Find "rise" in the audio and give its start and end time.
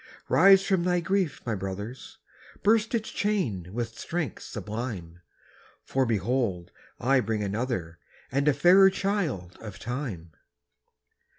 0.29-0.65